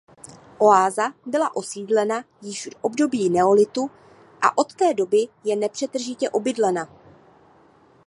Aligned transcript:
Oáza 0.57 1.13
byla 1.25 1.55
osídlena 1.55 2.23
již 2.41 2.67
v 2.67 2.77
období 2.81 3.29
neolitu 3.29 3.89
a 4.41 4.57
od 4.57 4.75
té 4.75 4.93
doby 4.93 5.17
je 5.43 5.55
nepřetržitě 5.55 6.29
obydlena. 6.29 6.89